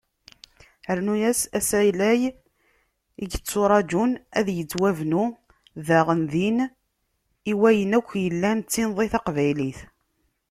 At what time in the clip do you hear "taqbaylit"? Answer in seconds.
9.13-9.79